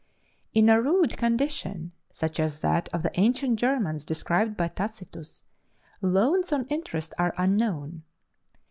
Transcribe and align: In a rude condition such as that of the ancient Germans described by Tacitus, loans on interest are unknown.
In 0.55 0.67
a 0.67 0.81
rude 0.81 1.15
condition 1.15 1.91
such 2.11 2.39
as 2.39 2.61
that 2.61 2.89
of 2.91 3.03
the 3.03 3.11
ancient 3.19 3.59
Germans 3.59 4.03
described 4.03 4.57
by 4.57 4.67
Tacitus, 4.69 5.43
loans 6.01 6.51
on 6.51 6.65
interest 6.69 7.13
are 7.19 7.35
unknown. 7.37 8.01